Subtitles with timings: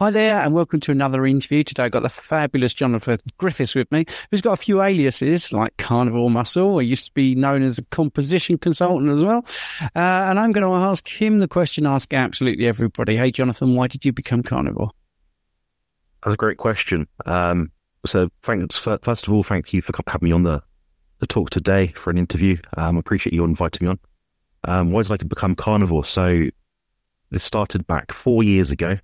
[0.00, 1.64] Hi there, and welcome to another interview.
[1.64, 5.76] Today I've got the fabulous Jonathan Griffiths with me, who's got a few aliases like
[5.76, 6.78] Carnivore Muscle.
[6.78, 9.44] He used to be known as a composition consultant as well.
[9.82, 13.16] Uh, and I'm going to ask him the question I ask absolutely everybody.
[13.16, 14.92] Hey, Jonathan, why did you become carnivore?
[16.22, 17.08] That's a great question.
[17.26, 17.72] Um,
[18.06, 20.62] so, thanks, first of all, thank you for having me on the,
[21.18, 22.56] the talk today for an interview.
[22.76, 23.98] Um, I appreciate you inviting me on.
[24.62, 26.04] Um, why did I become carnivore?
[26.04, 26.50] So,
[27.32, 28.98] this started back four years ago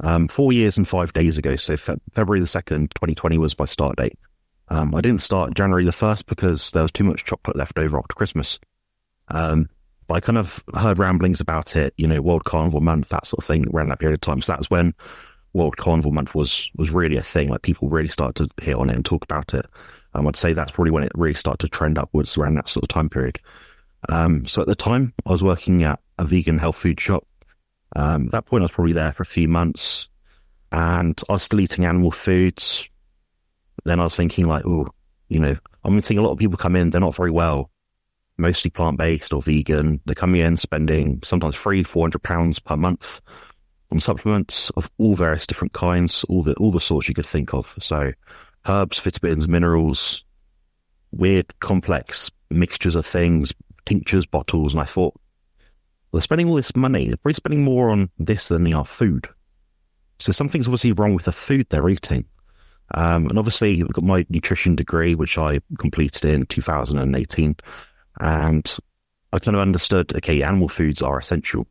[0.00, 1.56] um, four years and five days ago.
[1.56, 4.18] So fe- February the 2nd, 2020 was my start date.
[4.68, 7.98] Um, I didn't start January the 1st because there was too much chocolate left over
[7.98, 8.58] after Christmas.
[9.28, 9.68] Um,
[10.06, 13.42] but I kind of heard ramblings about it, you know, World Carnivore Month, that sort
[13.42, 14.40] of thing around that period of time.
[14.40, 14.94] So that's when
[15.52, 17.50] World Carnivore Month was, was really a thing.
[17.50, 19.66] Like people really started to hit on it and talk about it.
[20.14, 22.84] Um, I'd say that's probably when it really started to trend upwards around that sort
[22.84, 23.38] of time period.
[24.08, 27.26] Um, so at the time I was working at a vegan health food shop
[27.96, 30.08] um, at that point, I was probably there for a few months
[30.70, 32.88] and I was still eating animal foods.
[33.84, 34.88] Then I was thinking like, oh,
[35.28, 37.70] you know, I'm seeing a lot of people come in, they're not very well,
[38.36, 40.00] mostly plant based or vegan.
[40.04, 43.20] They're coming in spending sometimes three, four hundred pounds per month
[43.90, 47.54] on supplements of all various different kinds, all the all the sorts you could think
[47.54, 47.74] of.
[47.80, 48.12] So
[48.68, 50.24] herbs, vitamins, minerals,
[51.12, 53.52] weird complex mixtures of things,
[53.86, 55.14] tinctures, bottles, and I thought,
[56.12, 57.06] they're spending all this money.
[57.06, 59.28] They're probably spending more on this than they are food.
[60.18, 62.24] So something's obviously wrong with the food they're eating.
[62.94, 67.56] Um, and obviously, I've got my nutrition degree, which I completed in 2018.
[68.20, 68.76] And
[69.32, 71.66] I kind of understood, okay, animal foods are essential.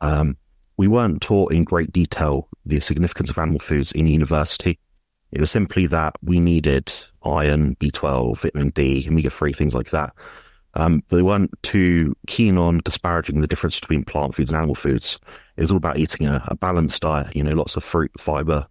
[0.00, 0.36] Um,
[0.76, 4.78] we weren't taught in great detail the significance of animal foods in university.
[5.32, 6.92] It was simply that we needed
[7.24, 10.14] iron, B12, vitamin D, omega 3, things like that.
[10.74, 14.74] Um, but they weren't too keen on disparaging the difference between plant foods and animal
[14.74, 15.18] foods.
[15.56, 18.66] It was all about eating a, a balanced diet, you know, lots of fruit, fiber,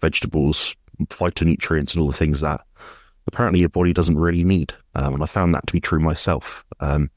[0.00, 2.60] vegetables, phytonutrients, and all the things that
[3.26, 4.74] apparently your body doesn't really need.
[4.94, 6.64] Um, and I found that to be true myself.
[6.80, 7.10] Um,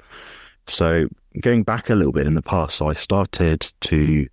[0.68, 1.08] so
[1.42, 4.28] going back a little bit in the past, so I started to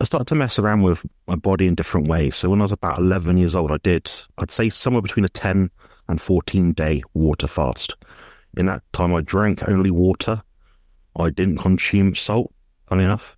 [0.00, 2.36] I started to mess around with my body in different ways.
[2.36, 5.30] So when I was about 11 years old, I did, I'd say somewhere between a
[5.30, 5.70] 10
[6.08, 7.96] and 14 day water fast.
[8.56, 10.42] In that time, I drank only water.
[11.18, 12.52] I didn't consume salt,
[12.86, 13.36] funny enough.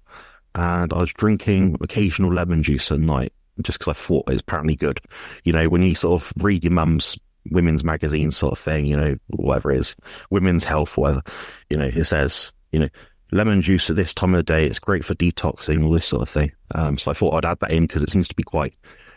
[0.54, 4.40] And I was drinking occasional lemon juice at night just because I thought it was
[4.40, 5.00] apparently good.
[5.44, 7.18] You know, when you sort of read your mum's
[7.50, 9.96] women's magazine sort of thing, you know, whatever it is,
[10.30, 11.22] women's health, whatever,
[11.70, 12.88] you know, it says, you know,
[13.32, 16.22] lemon juice at this time of the day, it's great for detoxing, all this sort
[16.22, 16.52] of thing.
[16.74, 18.74] Um, so I thought I'd add that in because it seems to be quite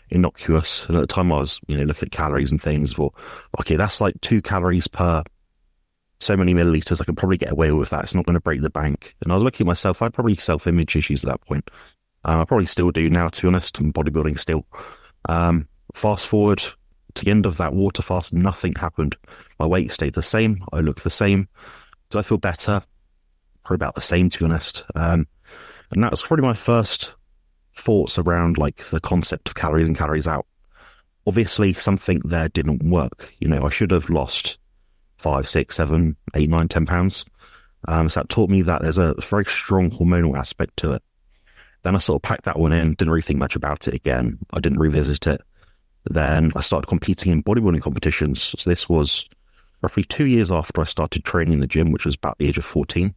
[0.10, 0.88] innocuous.
[0.88, 3.12] And at the time I was, you know, looking at calories and things, for
[3.60, 5.24] okay, that's like two calories per
[6.22, 8.04] so many milliliters, I could probably get away with that.
[8.04, 9.16] It's not going to break the bank.
[9.22, 11.70] And I was looking at myself, I had probably self image issues at that point.
[12.24, 13.80] Uh, I probably still do now, to be honest.
[13.80, 14.66] I'm bodybuilding still.
[15.28, 16.64] Um, fast forward
[17.16, 19.16] to the end of that water fast, nothing happened.
[19.60, 20.64] My weight stayed the same.
[20.72, 21.48] I looked the same.
[22.10, 22.84] Did I feel better?
[23.64, 24.84] Probably about the same, to be honest.
[24.96, 25.28] Um,
[25.92, 27.16] and that was probably my first
[27.74, 30.46] thoughts around like the concept of calories and calories out.
[31.28, 33.34] Obviously, something there didn't work.
[33.40, 34.58] You know, I should have lost
[35.22, 37.26] five, six, seven, eight, nine, ten pounds.
[37.88, 41.04] Um, so that taught me that there's a very strong hormonal aspect to it.
[41.84, 44.38] Then I sort of packed that one in, didn't really think much about it again.
[44.54, 45.42] I didn't revisit it.
[46.06, 48.56] Then I started competing in bodybuilding competitions.
[48.58, 49.28] So this was
[49.82, 52.58] roughly two years after I started training in the gym, which was about the age
[52.58, 53.14] of 14.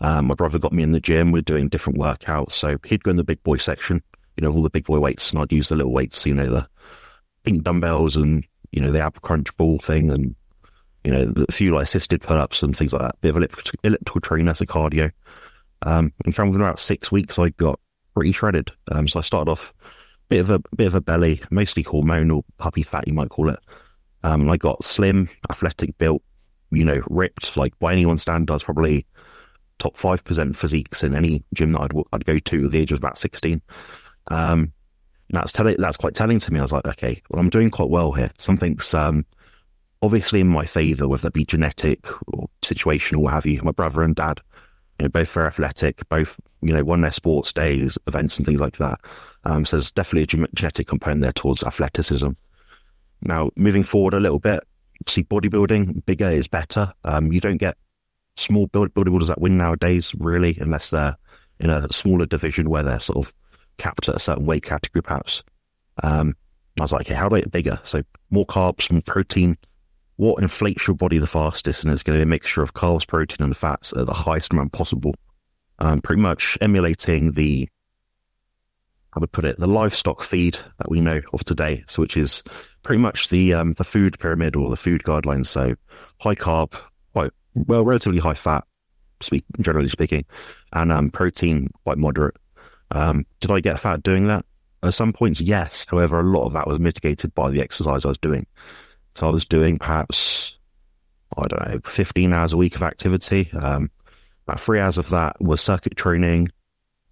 [0.00, 1.32] Um, my brother got me in the gym.
[1.32, 2.52] We're doing different workouts.
[2.52, 4.02] So he'd go in the big boy section,
[4.36, 6.48] you know, all the big boy weights, and I'd use the little weights, you know,
[6.48, 6.68] the
[7.44, 10.34] pink dumbbells and, you know, the ab crunch ball thing and
[11.08, 13.80] you know, a few like assisted pull ups and things like that, bit of elliptical,
[13.82, 15.10] elliptical training as a cardio.
[15.80, 17.80] Um, and from about six weeks, I got
[18.14, 18.72] pretty shredded.
[18.92, 19.72] Um, so I started off
[20.28, 23.58] bit of a bit of a belly, mostly hormonal puppy fat, you might call it.
[24.22, 26.22] Um, and I got slim, athletic built,
[26.70, 27.56] you know, ripped.
[27.56, 29.06] Like by anyone's standards, probably
[29.78, 32.92] top five percent physiques in any gym that I'd I'd go to at the age
[32.92, 33.62] of about sixteen.
[34.30, 34.74] Um,
[35.30, 35.76] that's telling.
[35.78, 36.58] That's quite telling to me.
[36.58, 38.30] I was like, okay, well, I'm doing quite well here.
[38.36, 39.24] Something's um,
[40.02, 43.60] obviously in my favour, whether that be genetic or situational, what have you.
[43.62, 44.40] My brother and dad,
[44.98, 48.60] you know, both very athletic, both, you know, won their sports days, events and things
[48.60, 49.00] like that.
[49.44, 52.30] Um, so there's definitely a genetic component there towards athleticism.
[53.22, 54.62] Now, moving forward a little bit,
[55.06, 56.92] see bodybuilding, bigger is better.
[57.04, 57.76] Um, you don't get
[58.36, 61.16] small build, bodybuilders that win nowadays, really, unless they're
[61.60, 63.34] in a smaller division where they're sort of
[63.78, 65.42] capped at a certain weight category, perhaps.
[66.02, 66.36] Um,
[66.78, 67.80] I was like, okay, how do I get bigger?
[67.82, 69.56] So more carbs, more protein,
[70.18, 73.06] what inflates your body the fastest, and it's going to be a mixture of carbs,
[73.06, 75.14] protein, and fats at the highest amount possible.
[75.78, 77.68] Um, pretty much emulating the
[79.12, 81.84] how to put it, the livestock feed that we know of today.
[81.86, 82.42] So, which is
[82.82, 85.46] pretty much the um, the food pyramid or the food guidelines.
[85.46, 85.76] So,
[86.20, 86.74] high carb,
[87.12, 88.64] quite well, relatively high fat,
[89.20, 90.24] speak generally speaking,
[90.72, 92.36] and um, protein quite moderate.
[92.90, 94.44] Um, did I get fat doing that?
[94.82, 95.86] At some points, yes.
[95.88, 98.46] However, a lot of that was mitigated by the exercise I was doing.
[99.18, 100.56] So I was doing perhaps,
[101.36, 103.50] I don't know, 15 hours a week of activity.
[103.52, 103.90] Um,
[104.46, 106.52] about three hours of that was circuit training.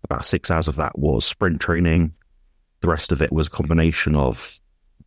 [0.04, 2.14] About six hours of that was sprint training.
[2.78, 4.60] The rest of it was a combination of,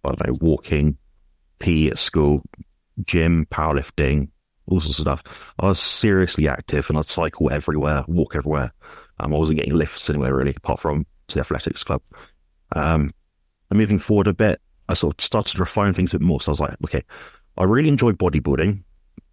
[0.03, 0.97] I don't know, walking,
[1.59, 2.43] PE at school,
[3.05, 4.27] gym, powerlifting,
[4.65, 5.23] all sorts of stuff.
[5.57, 8.73] I was seriously active and I'd cycle everywhere, walk everywhere.
[9.21, 12.01] Um, I wasn't getting lifts anywhere really, apart from to the athletics club.
[12.75, 13.13] Um,
[13.69, 16.41] and moving forward a bit, I sort of started to refine things a bit more.
[16.41, 17.03] So I was like, okay,
[17.57, 18.83] I really enjoy bodybuilding.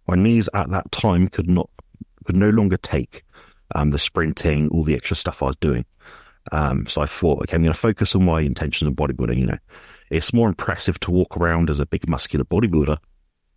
[0.07, 1.69] My knees at that time could not,
[2.25, 3.23] could no longer take
[3.75, 5.85] um, the sprinting, all the extra stuff I was doing.
[6.51, 9.39] Um, so I thought, okay, I'm going to focus on my intentions of bodybuilding.
[9.39, 9.57] You know,
[10.09, 12.97] it's more impressive to walk around as a big muscular bodybuilder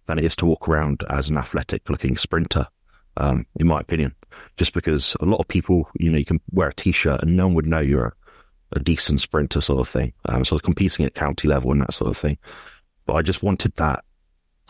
[0.06, 2.66] than it is to walk around as an athletic looking sprinter.
[3.16, 4.14] Um, in my opinion,
[4.56, 7.46] just because a lot of people, you know, you can wear a t-shirt and no
[7.46, 8.12] one would know you're a
[8.78, 10.12] decent sprinter sort of thing.
[10.26, 12.38] Um, so I was competing at county level and that sort of thing.
[13.06, 14.04] But I just wanted that.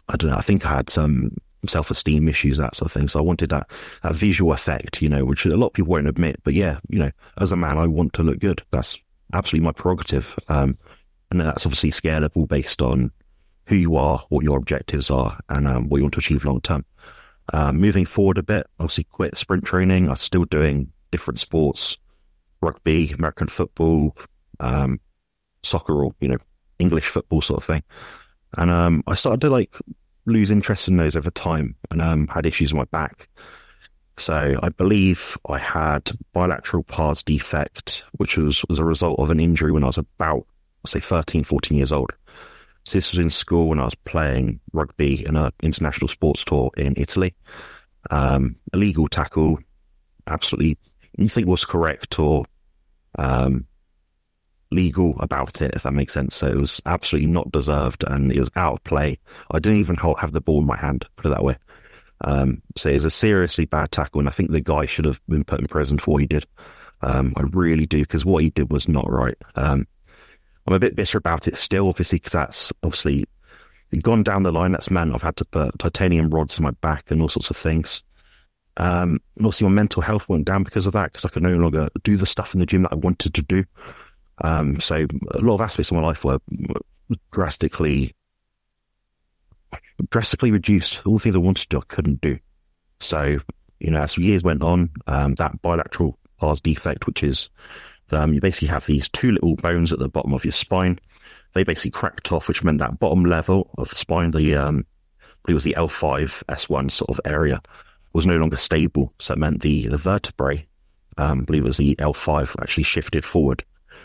[0.08, 0.37] I don't know.
[0.37, 1.37] I think I had some
[1.67, 3.08] self-esteem issues, that sort of thing.
[3.08, 3.70] So I wanted that,
[4.02, 6.41] that visual effect, you know, which a lot of people won't admit.
[6.43, 8.62] But yeah, you know, as a man, I want to look good.
[8.70, 8.99] That's
[9.32, 10.38] absolutely my prerogative.
[10.49, 10.76] Um,
[11.31, 13.12] and that's obviously scalable based on
[13.67, 16.61] who you are, what your objectives are, and um, what you want to achieve long
[16.61, 16.85] term.
[17.52, 20.08] Um, moving forward a bit, obviously quit sprint training.
[20.08, 21.99] I'm still doing different sports,
[22.62, 24.17] rugby, American football,
[24.61, 25.01] um,
[25.62, 26.39] soccer, or you know
[26.79, 27.83] English football sort of thing.
[28.57, 29.77] And um, I started to like
[30.27, 33.29] lose interest in those over time, and um, had issues with my back.
[34.17, 39.41] So I believe I had bilateral pars defect, which was was a result of an
[39.41, 40.47] injury when I was about,
[40.87, 42.12] say, 13, 14 years old.
[42.85, 46.71] So this was in school when I was playing rugby in an international sports tour
[46.77, 47.35] in Italy.
[48.11, 49.59] Um, illegal tackle,
[50.27, 50.79] absolutely
[51.17, 52.45] you think was correct or
[53.19, 53.67] um,
[54.71, 56.35] legal about it, if that makes sense.
[56.37, 59.19] So it was absolutely not deserved and it was out of play.
[59.51, 61.57] I didn't even have the ball in my hand, put it that way.
[62.23, 65.21] Um, so it was a seriously bad tackle, and I think the guy should have
[65.27, 66.47] been put in prison for what he did.
[67.01, 69.37] Um, I really do, because what he did was not right.
[69.57, 69.87] Um,
[70.67, 73.25] I'm a bit bitter about it still, obviously, because that's obviously
[74.03, 74.73] gone down the line.
[74.73, 77.57] That's meant I've had to put titanium rods in my back and all sorts of
[77.57, 78.03] things.
[78.77, 81.89] Um, obviously, my mental health went down because of that, because I could no longer
[82.03, 83.65] do the stuff in the gym that I wanted to do.
[84.43, 86.39] Um, so a lot of aspects of my life were
[87.31, 88.15] drastically,
[90.11, 91.07] drastically reduced.
[91.07, 92.39] All the things I wanted to do, I couldn't do.
[93.01, 93.39] So,
[93.81, 97.51] you know, as years went on, um, that bilateral pars defect, which is,
[98.13, 100.99] um, you basically have these two little bones at the bottom of your spine.
[101.53, 104.87] They basically cracked off, which meant that bottom level of the spine, the, um,
[105.49, 107.61] it was the L5, S1 sort of area,
[108.12, 109.12] was no longer stable.
[109.19, 110.67] So it meant the, the vertebrae,
[111.17, 113.65] um, I believe it was the L5, actually shifted forward,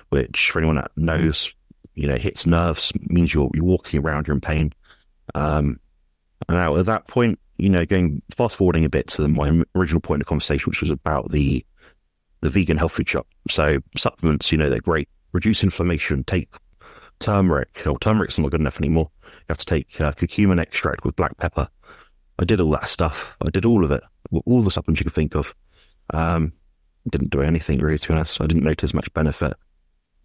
[0.10, 1.54] which for anyone that knows,
[1.96, 4.74] you know, hits nerves, means you're, you're walking around, you're in pain.
[5.34, 5.80] Um,
[6.48, 10.02] and now at that point, you know, going fast forwarding a bit to my original
[10.02, 11.66] point of conversation, which was about the,
[12.42, 13.28] the vegan health food shop.
[13.50, 15.10] So supplements, you know, they're great.
[15.31, 16.54] Reduce inflammation, take
[17.19, 19.09] turmeric, or turmeric's not good enough anymore.
[19.24, 21.68] You have to take uh, curcumin extract with black pepper.
[22.39, 23.37] I did all that stuff.
[23.45, 24.04] I did all of it,
[24.45, 25.56] all the supplements you could think of.
[26.13, 26.54] Um,
[27.09, 28.42] didn't do anything really, to be honest.
[28.42, 29.54] I didn't notice much benefit.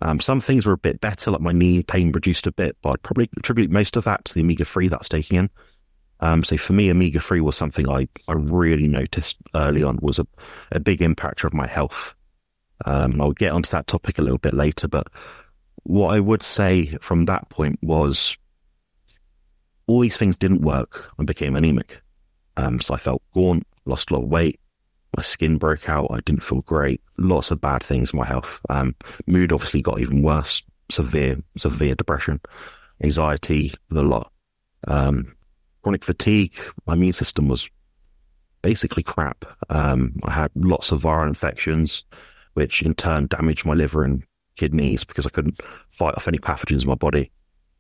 [0.03, 2.91] Um, some things were a bit better, like my knee pain reduced a bit, but
[2.91, 5.51] I'd probably attribute most of that to the omega 3 that's taking in.
[6.21, 10.19] Um, so for me, omega 3 was something I, I really noticed early on, was
[10.19, 10.27] a,
[10.73, 12.15] a big impactor of my health.
[12.87, 15.09] Um, I'll get onto that topic a little bit later, but
[15.83, 18.37] what I would say from that point was
[19.91, 22.01] all these things didn't work and became anemic.
[22.57, 24.61] Um, so I felt gaunt, lost a lot of weight.
[25.17, 26.07] My skin broke out.
[26.13, 27.01] I didn't feel great.
[27.19, 28.61] Lots of bad things in my health.
[28.69, 28.95] Um,
[29.27, 30.63] mood obviously got even worse.
[30.93, 32.41] Severe, severe depression,
[33.03, 34.33] anxiety, the lot.
[34.87, 35.35] Um,
[35.83, 36.57] chronic fatigue.
[36.87, 37.69] My immune system was
[38.63, 39.45] basically crap.
[39.71, 42.05] Um, I had lots of viral infections,
[42.55, 44.23] which in turn damaged my liver and
[44.55, 47.33] kidneys because I couldn't fight off any pathogens in my body.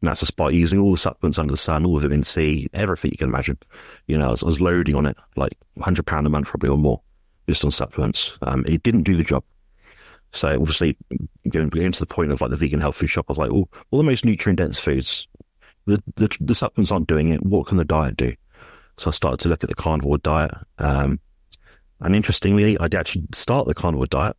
[0.02, 3.18] That's despite using all the supplements under the sun, all the vitamin C, everything you
[3.18, 3.58] can imagine.
[4.06, 6.78] You know, I was, I was loading on it like £100 a month probably or
[6.78, 7.02] more
[7.46, 8.38] just on supplements.
[8.42, 9.44] Um, it didn't do the job.
[10.32, 10.96] So obviously
[11.50, 13.50] going, going to the point of like the vegan health food shop, I was like,
[13.50, 15.28] oh, all the most nutrient dense foods,
[15.86, 17.44] the, the, the supplements aren't doing it.
[17.44, 18.34] What can the diet do?
[18.96, 20.52] So I started to look at the carnivore diet.
[20.78, 21.20] Um,
[22.00, 24.36] and interestingly, I did actually start the carnivore diet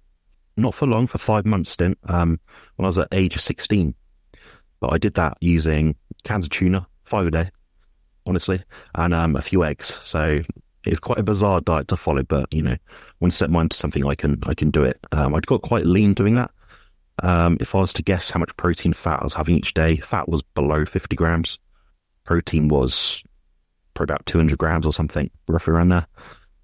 [0.58, 2.40] not for long, for five months stint, um,
[2.76, 3.94] when I was at age of 16.
[4.82, 5.96] But I did that using
[6.26, 7.52] cans of tuna, five a day,
[8.26, 8.62] honestly,
[8.96, 9.88] and um, a few eggs.
[9.88, 10.42] So
[10.84, 12.76] it's quite a bizarre diet to follow, but you know,
[13.20, 15.00] when I set mind to something, I can I can do it.
[15.14, 16.52] Um, I got quite lean doing that.
[17.24, 19.98] Um, if I was to guess how much protein fat I was having each day,
[19.98, 21.60] fat was below 50 grams.
[22.24, 23.24] Protein was
[23.94, 26.08] probably about 200 grams or something, roughly around there.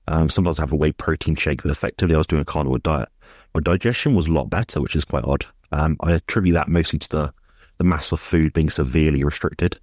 [0.08, 2.80] Um, sometimes I have a whey protein shake, but effectively I was doing a carnivore
[2.80, 3.10] diet.
[3.54, 5.46] My digestion was a lot better, which is quite odd.
[5.72, 7.34] Um, I attribute that mostly to the,
[7.78, 9.80] the mass of food being severely restricted.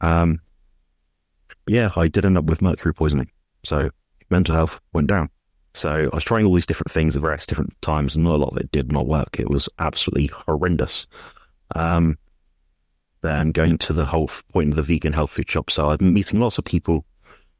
[0.00, 0.40] Um,
[1.66, 3.30] yeah, I did end up with mercury poisoning.
[3.64, 3.90] So
[4.30, 5.30] mental health went down.
[5.74, 8.52] So I was trying all these different things at various different times, and a lot
[8.52, 9.38] of it did not work.
[9.38, 11.06] It was absolutely horrendous.
[11.74, 12.18] Um,
[13.20, 15.70] then going to the whole point of the vegan health food shop.
[15.70, 17.04] So I've been meeting lots of people,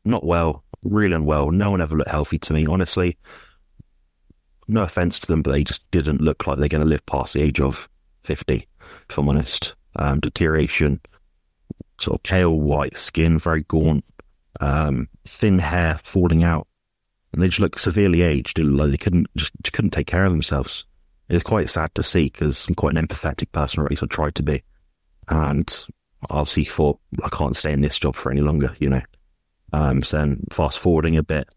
[0.05, 1.51] not well, really unwell.
[1.51, 3.19] No one ever looked healthy to me, honestly.
[4.69, 7.35] No offense to them, but they just didn't look like they're going to live past
[7.35, 7.89] the age of
[8.23, 8.67] 50,
[9.09, 9.75] if I'm honest.
[9.97, 11.01] Um, deterioration,
[12.01, 14.05] sort of pale white skin, very gaunt,
[14.61, 16.69] um, thin hair falling out.
[17.33, 18.59] And they just look severely aged.
[18.59, 20.85] Like they couldn't just, just couldn't take care of themselves.
[21.29, 24.07] It's quite sad to see because I'm quite an empathetic person, or at least I
[24.07, 24.63] tried to be.
[25.29, 25.87] And
[26.31, 29.03] obviously thought I can't stay in this job for any longer, you know.
[29.73, 31.49] Um, so then fast forwarding a bit,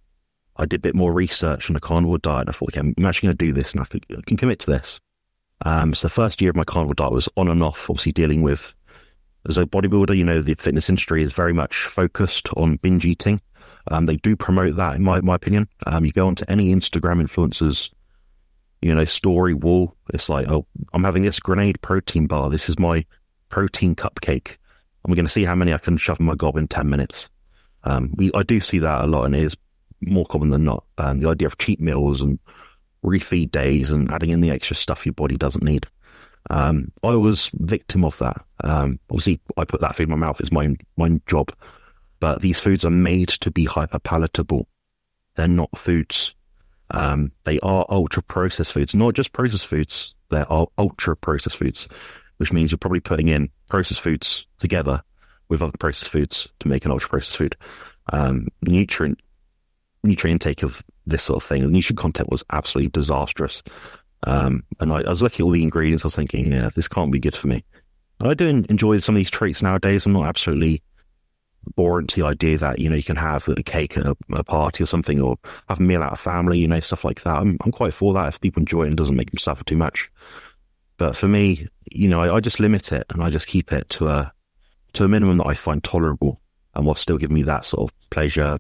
[0.57, 2.49] I did a bit more research on the carnivore diet.
[2.49, 4.71] I thought, okay, I'm actually going to do this and I I can commit to
[4.71, 4.99] this.
[5.65, 8.41] Um, so the first year of my carnivore diet was on and off, obviously dealing
[8.41, 8.73] with,
[9.47, 13.41] as a bodybuilder, you know, the fitness industry is very much focused on binge eating.
[13.89, 15.67] Um, they do promote that, in my, my opinion.
[15.87, 17.91] Um, you go onto any Instagram influencers,
[18.81, 19.95] you know, story wall.
[20.13, 22.49] It's like, oh, I'm having this grenade protein bar.
[22.49, 23.05] This is my
[23.49, 24.57] protein cupcake.
[25.03, 26.89] And we're going to see how many I can shove in my gob in 10
[26.89, 27.29] minutes.
[27.83, 29.57] Um, we, I do see that a lot and it is
[30.01, 30.85] more common than not.
[30.99, 32.37] Um, the idea of cheat meals and
[33.03, 35.87] refeed days and adding in the extra stuff your body doesn't need.
[36.49, 38.43] Um, I was victim of that.
[38.63, 40.39] Um, obviously, I put that food in my mouth.
[40.39, 41.53] It's my my job.
[42.19, 44.67] But these foods are made to be hyper palatable.
[45.35, 46.35] They're not foods.
[46.91, 50.13] Um, they are ultra processed foods, not just processed foods.
[50.29, 51.87] They are ultra processed foods,
[52.37, 55.01] which means you're probably putting in processed foods together
[55.49, 57.55] with other processed foods to make an ultra processed food.
[58.13, 59.19] Um, nutrient
[60.03, 63.63] nutrient intake of this sort of thing, the nutrient content was absolutely disastrous.
[64.23, 66.05] Um, and I, I, was looking at all the ingredients.
[66.05, 67.63] I was thinking, yeah, this can't be good for me.
[68.19, 70.05] And I do enjoy some of these treats nowadays.
[70.05, 70.83] I'm not absolutely
[71.75, 74.43] bored to the idea that you know you can have a cake at a, a,
[74.43, 75.37] party or something, or
[75.69, 77.37] have a meal out of family, you know, stuff like that.
[77.37, 79.77] I'm, I'm quite for that if people enjoy it and doesn't make them suffer too
[79.77, 80.11] much.
[80.97, 83.89] But for me, you know, I, I just limit it and I just keep it
[83.89, 84.33] to a
[84.93, 86.41] to a minimum that I find tolerable,
[86.75, 88.59] and will still give me that sort of pleasure,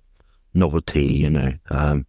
[0.53, 1.53] novelty, you know.
[1.69, 2.05] Um,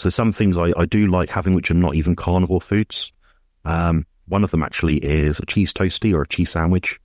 [0.00, 3.12] so some things I, I do like having, which are not even carnivore foods.
[3.66, 6.98] Um, one of them actually is a cheese toasty or a cheese sandwich.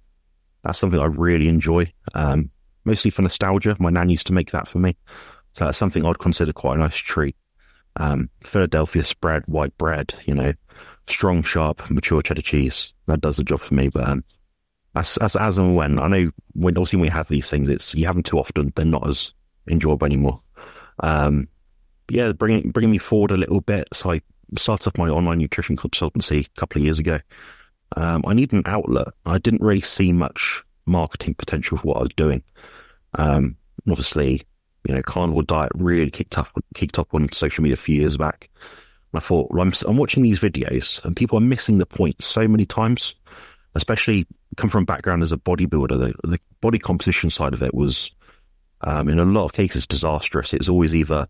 [0.63, 2.51] That's something I really enjoy, um,
[2.85, 3.75] mostly for nostalgia.
[3.79, 4.95] My nan used to make that for me.
[5.51, 7.35] So that's something I'd consider quite a nice treat.
[7.97, 10.53] Um, Philadelphia spread, white bread, you know,
[11.07, 12.93] strong, sharp, mature cheddar cheese.
[13.07, 13.89] That does the job for me.
[13.89, 14.23] But um,
[14.95, 17.93] as, as, as and when, I know when, obviously when we have these things, it's,
[17.93, 19.33] you have them too often, they're not as
[19.67, 20.39] enjoyable anymore.
[21.01, 21.49] Um,
[22.09, 23.87] yeah, bringing bringing me forward a little bit.
[23.93, 24.21] So I
[24.57, 27.19] started up my online nutrition consultancy a couple of years ago.
[27.95, 29.07] Um, I needed an outlet.
[29.25, 32.43] I didn't really see much marketing potential for what I was doing.
[33.15, 33.57] Um,
[33.89, 34.41] obviously,
[34.87, 38.17] you know, carnivore diet really kicked up kicked up on social media a few years
[38.17, 38.49] back.
[39.11, 42.21] And I thought, well, I'm, I'm watching these videos and people are missing the point
[42.23, 43.15] so many times.
[43.77, 48.09] Especially come from background as a bodybuilder, the, the body composition side of it was,
[48.81, 50.53] um, in a lot of cases, disastrous.
[50.53, 51.27] It was always either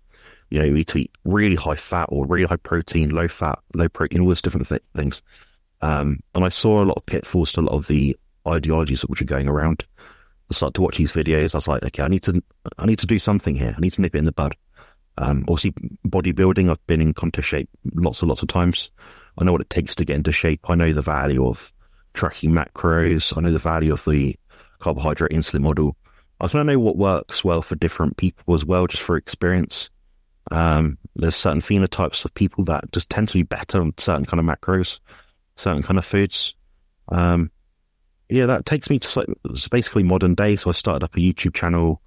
[0.55, 4.21] you know, to eat really high fat or really high protein, low fat, low protein,
[4.21, 5.21] all those different th- things.
[5.81, 9.21] Um, and I saw a lot of pitfalls to a lot of the ideologies which
[9.21, 9.83] are going around.
[10.50, 11.53] I started to watch these videos.
[11.53, 12.41] I was like, okay, I need to,
[12.77, 13.74] I need to do something here.
[13.75, 14.55] I need to nip it in the bud.
[15.17, 15.74] Um, obviously,
[16.07, 18.91] bodybuilding, I've been in contest shape lots and lots of times.
[19.38, 20.69] I know what it takes to get into shape.
[20.69, 21.74] I know the value of
[22.13, 23.35] tracking macros.
[23.38, 24.38] I know the value of the
[24.79, 25.95] carbohydrate insulin model.
[26.39, 29.89] I want to know what works well for different people as well, just for experience.
[30.51, 34.39] Um, there's certain phenotypes of people that just tend to be better on certain kind
[34.39, 34.99] of macros,
[35.55, 36.55] certain kind of foods.
[37.09, 37.51] Um,
[38.29, 39.37] yeah, that takes me to
[39.71, 40.55] basically modern day.
[40.55, 42.01] So I started up a YouTube channel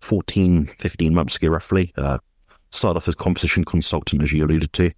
[0.00, 1.92] 14, 15 months ago, roughly.
[1.96, 2.18] Uh,
[2.70, 4.92] started off as composition consultant, as you alluded to.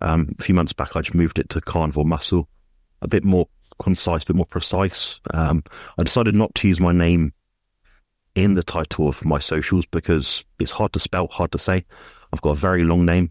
[0.00, 2.48] Um, a few months back, I just moved it to carnivore muscle,
[3.00, 3.48] a bit more
[3.80, 5.20] concise, a bit more precise.
[5.32, 5.64] Um,
[5.98, 7.32] I decided not to use my name
[8.34, 11.84] in the title of my socials because it's hard to spell, hard to say.
[12.34, 13.30] I've got a very long name,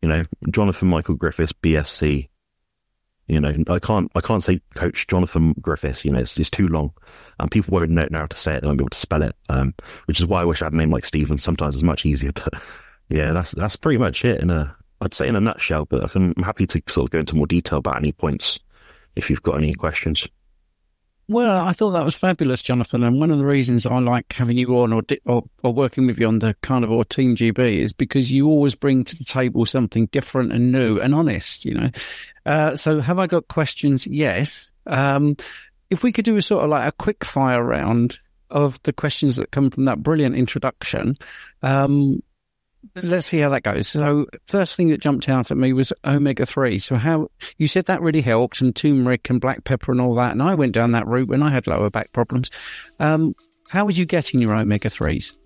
[0.00, 2.28] you know, Jonathan Michael Griffiths, BSc,
[3.26, 6.04] You know, I can't I can't say Coach Jonathan Griffiths.
[6.04, 6.92] You know, it's, it's too long,
[7.40, 8.60] and people won't know how to say it.
[8.60, 9.34] They won't be able to spell it.
[9.48, 9.74] Um,
[10.04, 11.38] which is why I wish I had a name like Stephen.
[11.38, 12.30] Sometimes it's much easier.
[12.32, 12.54] But
[13.08, 15.86] yeah, that's that's pretty much it in a I'd say in a nutshell.
[15.86, 18.60] But I can, I'm happy to sort of go into more detail about any points
[19.16, 20.28] if you've got any questions.
[21.28, 23.02] Well, I thought that was fabulous, Jonathan.
[23.02, 26.20] And one of the reasons I like having you on or, or, or, working with
[26.20, 30.06] you on the Carnivore Team GB is because you always bring to the table something
[30.06, 31.90] different and new and honest, you know.
[32.44, 34.06] Uh, so have I got questions?
[34.06, 34.70] Yes.
[34.86, 35.36] Um,
[35.90, 38.18] if we could do a sort of like a quick fire round
[38.48, 41.18] of the questions that come from that brilliant introduction,
[41.62, 42.22] um,
[43.02, 43.88] let's see how that goes.
[43.88, 46.78] So, first thing that jumped out at me was omega three.
[46.78, 50.32] So, how you said that really helped, and turmeric and black pepper and all that.
[50.32, 52.50] And I went down that route when I had lower back problems.
[52.98, 53.34] Um,
[53.68, 55.38] how was you getting your omega threes?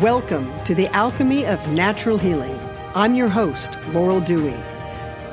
[0.00, 2.58] Welcome to the Alchemy of Natural Healing.
[2.94, 4.54] I'm your host, Laurel Dewey.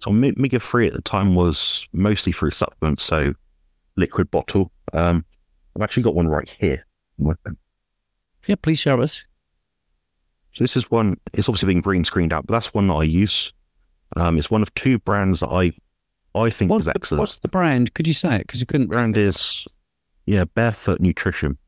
[0.00, 3.34] So omega three at the time was mostly through supplements, so
[3.96, 4.72] liquid bottle.
[4.92, 5.24] Um,
[5.76, 6.86] I've actually got one right here.
[8.46, 9.26] Yeah, please show us.
[10.52, 11.18] So this is one.
[11.34, 13.52] It's obviously been green screened out, but that's one that I use.
[14.16, 15.72] Um, it's one of two brands that I
[16.34, 17.18] I think what's is excellent.
[17.18, 17.94] The, what's the brand?
[17.94, 18.46] Could you say it?
[18.46, 18.88] Because you couldn't.
[18.88, 19.66] Brand is
[20.26, 21.58] yeah, Barefoot Nutrition.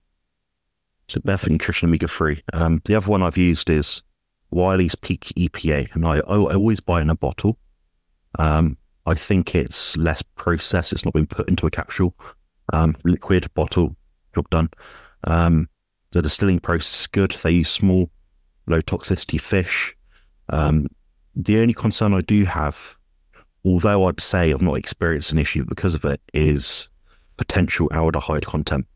[1.09, 2.43] So Barefoot Nutrition Omega Three.
[2.53, 4.03] Um, the other one I've used is
[4.51, 7.59] Wiley's Peak EPA, and I, I always buy in a bottle.
[8.39, 10.93] Um, I think it's less processed.
[10.93, 12.15] It's not been put into a capsule.
[12.73, 13.97] Um, liquid bottle,
[14.35, 14.71] job done.
[15.25, 15.69] Um,
[16.13, 17.33] the distilling process is good.
[17.33, 18.11] They use small,
[18.67, 19.97] low toxicity fish.
[20.49, 20.87] Um,
[21.35, 22.97] the only concern I do have,
[23.65, 26.89] although I'd say I've not experienced an issue because of it, is
[27.37, 28.87] potential aldehyde content.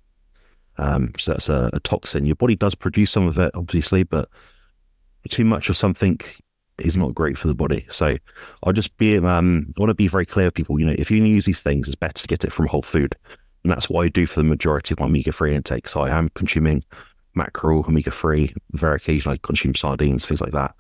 [0.79, 2.27] Um, so that's a, a, toxin.
[2.27, 4.29] Your body does produce some of it, obviously, but
[5.31, 6.21] too much of something
[6.79, 7.87] is not great for the body.
[7.89, 8.17] So
[8.63, 10.79] I'll just be, um, I want to be very clear, people.
[10.79, 13.15] You know, if you use these things, it's better to get it from whole food,
[13.63, 15.89] and that's what I do for the majority of my omega three intake.
[15.89, 16.85] So I am consuming
[17.35, 18.55] mackerel, omega three.
[18.73, 20.75] Very occasionally, I consume sardines, things like that,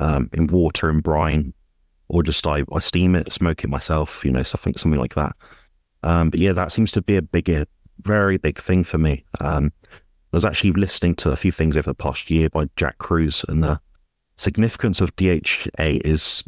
[0.00, 1.54] um, in water and brine,
[2.08, 4.24] or just I, I steam it, smoke it myself.
[4.24, 5.34] You know, something something like that.
[6.02, 7.66] Um, but yeah, that seems to be a bigger,
[8.02, 9.24] very big thing for me.
[9.40, 9.72] Um,
[10.32, 13.44] I was actually listening to a few things over the past year by Jack Kruse
[13.48, 13.80] and the
[14.36, 16.44] significance of DHA is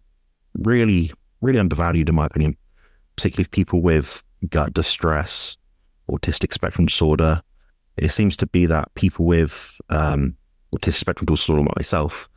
[0.59, 2.57] really, really undervalued in my opinion,
[3.17, 5.57] particularly for people with gut distress,
[6.11, 7.43] autistic spectrum disorder.
[7.97, 10.37] It seems to be that people with um,
[10.75, 12.29] autistic spectrum disorder, like myself,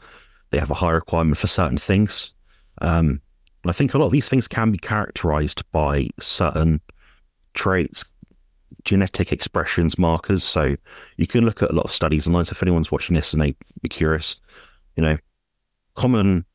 [0.49, 2.33] they have a high requirement for certain things.
[2.81, 3.21] Um,
[3.65, 6.81] I think a lot of these things can be characterized by certain
[7.53, 8.05] traits,
[8.83, 10.43] genetic expressions, markers.
[10.43, 10.75] So
[11.17, 12.45] you can look at a lot of studies online.
[12.45, 14.37] So if anyone's watching this and they be curious,
[14.95, 15.17] you know,
[16.01, 16.45] common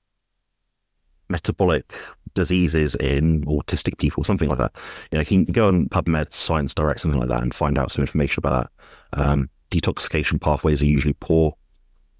[1.28, 1.92] metabolic
[2.34, 4.72] diseases in autistic people, something like that.
[5.10, 7.92] You know, you can go on PubMed, Science Direct, something like that, and find out
[7.92, 8.70] some information about
[9.12, 9.20] that.
[9.20, 11.56] Um, detoxification pathways are usually poor.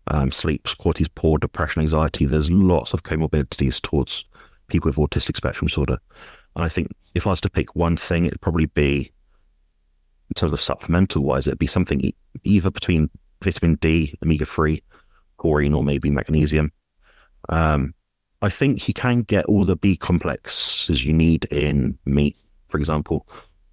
[0.08, 2.26] Um, sleep quality is poor, depression, anxiety.
[2.26, 4.24] There's lots of comorbidities towards
[4.68, 5.98] people with autistic spectrum disorder.
[6.54, 9.12] And I think if I was to pick one thing, it'd probably be,
[10.30, 13.10] in terms of supplemental wise, it'd be something e- either between
[13.42, 14.80] vitamin D, omega 3,
[15.40, 16.72] taurine, or maybe magnesium.
[17.48, 17.94] Um,
[18.42, 22.36] I think you can get all the B complexes you need in meat,
[22.68, 23.26] for example.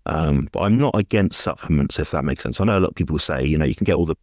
[0.05, 2.59] Um, but I'm not against supplements, if that makes sense.
[2.59, 4.15] I know a lot of people say, you know, you can get all the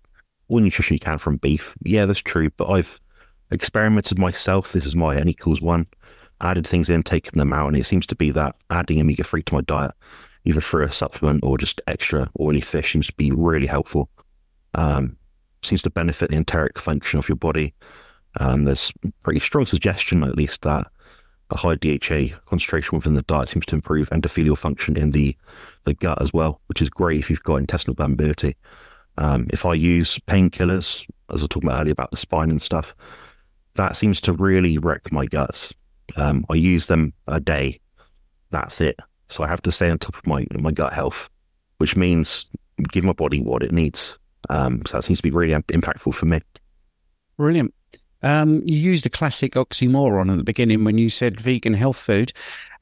[0.48, 1.74] all nutrition you can from beef.
[1.84, 2.50] Yeah, that's true.
[2.56, 3.00] But I've
[3.50, 4.72] experimented myself.
[4.72, 5.86] This is my N equals one.
[6.40, 9.42] Added things in, taken them out, and it seems to be that adding omega three
[9.42, 9.92] to my diet,
[10.44, 14.08] either through a supplement or just extra oily fish, seems to be really helpful.
[14.74, 15.16] Um,
[15.62, 17.74] seems to benefit the enteric function of your body.
[18.38, 20.86] Um, there's pretty strong suggestion, at least, that
[21.50, 25.36] a high DHA concentration within the diet seems to improve endothelial function in the,
[25.84, 28.54] the gut as well, which is great if you've got intestinal permeability.
[29.18, 32.62] Um, if I use painkillers, as I was talking about earlier about the spine and
[32.62, 32.94] stuff,
[33.74, 35.74] that seems to really wreck my guts.
[36.16, 37.80] Um, I use them a day.
[38.50, 38.98] That's it.
[39.28, 41.28] So I have to stay on top of my my gut health,
[41.78, 42.46] which means
[42.90, 44.18] give my body what it needs.
[44.48, 46.40] Um, so that seems to be really impactful for me.
[47.36, 47.72] Brilliant.
[48.22, 52.32] Um, you used a classic oxymoron at the beginning when you said vegan health food,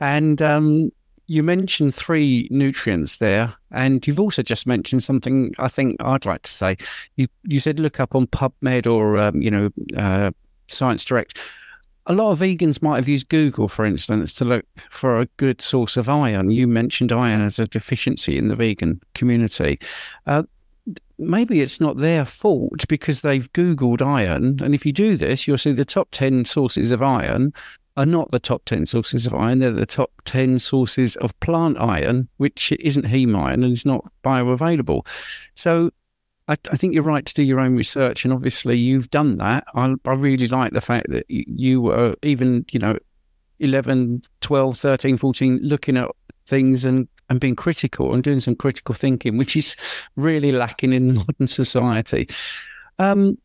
[0.00, 0.90] and um,
[1.28, 6.42] you mentioned three nutrients there, and you've also just mentioned something I think I'd like
[6.42, 6.76] to say.
[7.16, 10.30] You you said look up on PubMed or um, you know uh,
[10.66, 11.38] Science Direct.
[12.06, 15.60] A lot of vegans might have used Google, for instance, to look for a good
[15.60, 16.50] source of iron.
[16.50, 19.78] You mentioned iron as a deficiency in the vegan community.
[20.26, 20.44] Uh,
[21.18, 24.60] maybe it's not their fault because they've Googled iron.
[24.62, 27.52] And if you do this, you'll see the top 10 sources of iron
[27.96, 29.58] are not the top 10 sources of iron.
[29.58, 34.10] They're the top 10 sources of plant iron, which isn't heme iron and is not
[34.22, 35.04] bioavailable.
[35.54, 35.90] So
[36.46, 38.24] I, I, think you're right to do your own research.
[38.24, 39.64] And obviously, you've done that.
[39.74, 42.96] I, I really like the fact that you were even, you know,
[43.58, 46.08] 11, 12, 13, 14, looking at
[46.46, 49.76] things and and being critical and doing some critical thinking, which is
[50.16, 52.28] really lacking in modern society.
[52.98, 53.38] Um,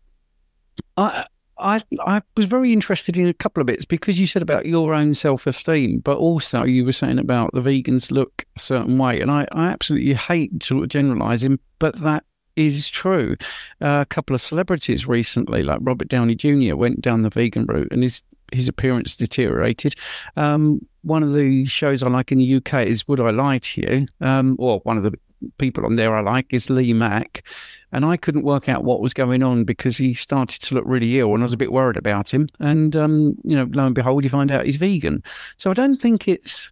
[0.98, 1.26] I,
[1.58, 4.94] I, I was very interested in a couple of bits because you said about your
[4.94, 9.22] own self esteem, but also you were saying about the vegans look a certain way.
[9.22, 12.24] And I, I absolutely hate sort of generalizing, but that
[12.56, 13.36] is true.
[13.82, 17.90] Uh, a couple of celebrities recently, like Robert Downey Jr., went down the vegan route
[17.92, 18.22] and his
[18.54, 19.96] his appearance deteriorated.
[20.36, 23.82] Um, one of the shows I like in the UK is Would I Lie to
[23.82, 24.08] You?
[24.22, 25.14] Um, or one of the
[25.58, 27.46] people on there I like is Lee Mack.
[27.92, 31.20] And I couldn't work out what was going on because he started to look really
[31.20, 32.50] ill and I was a bit worried about him.
[32.60, 35.22] And, um, you know, lo and behold, you find out he's vegan.
[35.58, 36.72] So I don't think it's,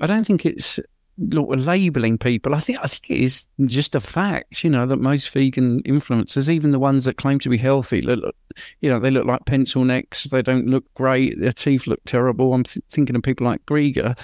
[0.00, 0.78] I don't think it's
[1.16, 2.54] labeling people.
[2.54, 6.48] I think I think it is just a fact, you know, that most vegan influencers,
[6.48, 8.34] even the ones that claim to be healthy, look,
[8.80, 10.24] you know, they look like pencil necks.
[10.24, 11.38] They don't look great.
[11.38, 12.52] Their teeth look terrible.
[12.52, 14.18] I'm th- thinking of people like Greger,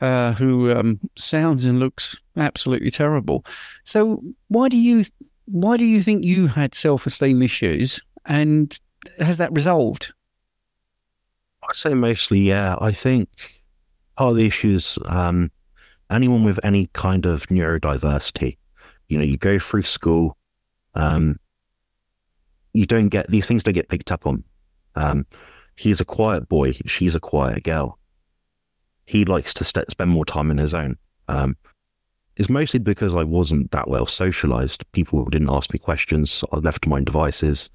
[0.00, 3.44] uh, who um, sounds and looks absolutely terrible.
[3.84, 5.04] So why do you
[5.46, 8.78] why do you think you had self esteem issues, and
[9.18, 10.12] has that resolved?
[11.68, 12.76] I'd say mostly, yeah.
[12.80, 13.28] I think
[14.16, 14.98] part of the issues.
[15.06, 15.50] Um,
[16.10, 18.56] anyone with any kind of neurodiversity,
[19.08, 20.36] you know, you go through school,
[20.94, 21.38] um,
[22.72, 24.44] you don't get these things don't get picked up on.
[24.94, 25.26] Um,
[25.76, 26.72] he's a quiet boy.
[26.86, 27.98] She's a quiet girl.
[29.06, 30.96] He likes to st- spend more time in his own.
[31.28, 31.56] Um,
[32.36, 34.90] it's mostly because I wasn't that well socialized.
[34.92, 36.44] People didn't ask me questions.
[36.52, 37.70] I left my devices.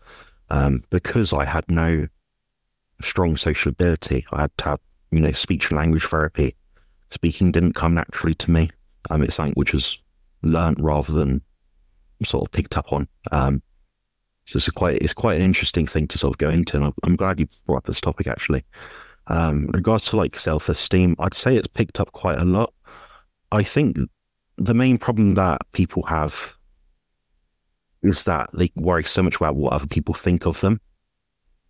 [0.49, 2.07] Um, because I had no
[3.01, 4.79] strong social ability, I had to have,
[5.11, 6.55] you know, speech and language therapy
[7.09, 8.69] speaking didn't come naturally to me.
[9.09, 9.99] Um, it's something which was
[10.41, 11.41] learnt rather than
[12.23, 13.07] sort of picked up on.
[13.31, 13.61] Um,
[14.45, 17.15] so it's quite it's quite an interesting thing to sort of go into, and I'm
[17.15, 18.63] glad you brought up this topic actually.
[19.27, 22.73] Um, in regards to like self esteem, I'd say it's picked up quite a lot.
[23.51, 23.97] I think
[24.57, 26.55] the main problem that people have
[28.03, 30.79] is that they worry so much about what other people think of them.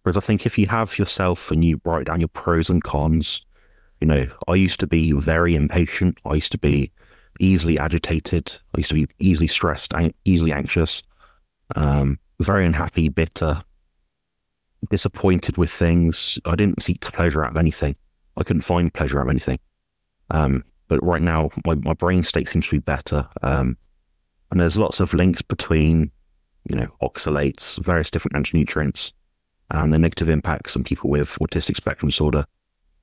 [0.04, 3.42] Whereas I think if you have yourself and you write down your pros and cons,
[4.06, 6.20] you know, I used to be very impatient.
[6.26, 6.92] I used to be
[7.40, 8.54] easily agitated.
[8.76, 9.94] I used to be easily stressed,
[10.26, 11.02] easily anxious,
[11.76, 13.64] um, very unhappy, bitter,
[14.92, 16.38] disappointed with things.
[16.46, 17.96] I didn't seek pleasure out of anything.
[18.38, 19.58] I couldn't find pleasure out of anything.
[20.30, 23.28] Um, but right now, my, my brain state seems to be better.
[23.42, 23.76] Um,
[24.52, 26.12] and there's lots of links between,
[26.70, 29.14] you know, oxalates, various different antinutrients,
[29.72, 32.46] and the negative impacts on people with autistic spectrum disorder.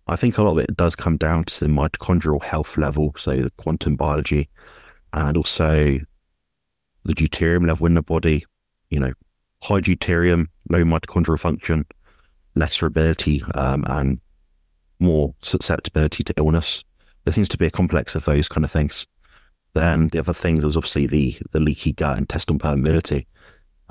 [0.06, 3.36] I think a lot of it does come down to the mitochondrial health level, so
[3.36, 4.48] the quantum biology,
[5.12, 5.98] and also
[7.04, 8.44] the deuterium level in the body.
[8.90, 9.12] You know,
[9.62, 11.86] high deuterium, low mitochondrial function,
[12.54, 14.20] lesser ability, um, and
[14.98, 16.84] more susceptibility to illness.
[17.24, 19.06] There seems to be a complex of those kind of things.
[19.74, 23.26] Then the other things was obviously the the leaky gut and intestinal permeability.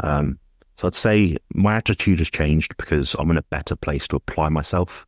[0.04, 0.40] Um,
[0.78, 4.50] so I'd say my attitude has changed because I'm in a better place to apply
[4.50, 5.06] myself.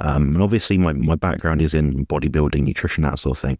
[0.00, 3.58] Um, and obviously, my, my background is in bodybuilding, nutrition, that sort of thing.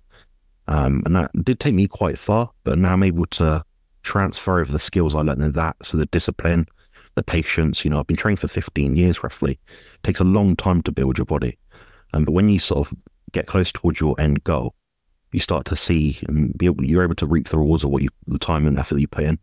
[0.68, 3.64] Um, and that did take me quite far, but now I'm able to
[4.02, 5.76] transfer over the skills I learned in that.
[5.82, 6.66] So the discipline,
[7.14, 9.52] the patience, you know, I've been training for 15 years roughly.
[9.52, 11.58] It takes a long time to build your body.
[12.12, 12.94] Um, but when you sort of
[13.32, 14.74] get close towards your end goal,
[15.32, 18.02] you start to see and be able, you're able to reap the rewards of what
[18.02, 19.38] you, the time and effort you put in.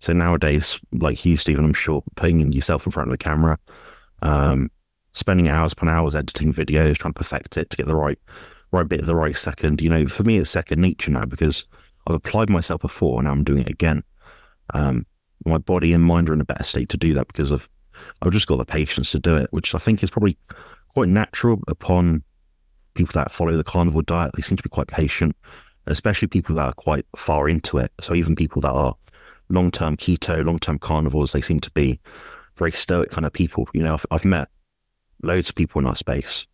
[0.00, 3.58] So nowadays, like you, Stephen, I'm sure putting yourself in front of the camera,
[4.22, 4.70] um,
[5.12, 8.18] spending hours upon hours editing videos, trying to perfect it to get the right
[8.70, 9.80] right bit at the right second.
[9.80, 11.66] You know, for me, it's second nature now because
[12.06, 14.02] I've applied myself before and I'm doing it again.
[14.74, 15.06] Um,
[15.44, 17.68] my body and mind are in a better state to do that because of
[18.22, 20.36] I've just got the patience to do it, which I think is probably
[20.88, 22.22] quite natural upon
[22.94, 24.32] people that follow the carnivore diet.
[24.34, 25.36] They seem to be quite patient,
[25.86, 27.92] especially people that are quite far into it.
[28.00, 28.94] So even people that are
[29.48, 32.00] long term keto, long term carnivores, they seem to be
[32.56, 33.68] very stoic kind of people.
[33.72, 34.48] You know, I've, I've met
[35.22, 36.46] loads of people in our space.